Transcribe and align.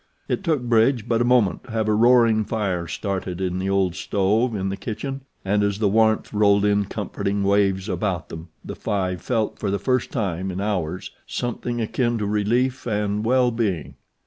It 0.27 0.43
took 0.43 0.63
Bridge 0.63 1.07
but 1.07 1.21
a 1.21 1.23
moment 1.23 1.65
to 1.65 1.69
have 1.73 1.87
a 1.87 1.93
roaring 1.93 2.43
fire 2.43 2.87
started 2.87 3.39
in 3.39 3.59
the 3.59 3.69
old 3.69 3.93
stove 3.93 4.55
in 4.55 4.69
the 4.69 4.75
kitchen, 4.75 5.21
and 5.45 5.61
as 5.61 5.77
the 5.77 5.87
warmth 5.87 6.33
rolled 6.33 6.65
in 6.65 6.85
comforting 6.85 7.43
waves 7.43 7.87
about 7.87 8.29
them 8.29 8.49
the 8.65 8.75
five 8.75 9.21
felt 9.21 9.59
for 9.59 9.69
the 9.69 9.77
first 9.77 10.11
time 10.11 10.49
in 10.49 10.59
hours 10.59 11.11
something 11.27 11.79
akin 11.79 12.17
to 12.17 12.25
relief 12.25 12.87
and 12.87 13.23
well 13.23 13.51
being. 13.51 13.93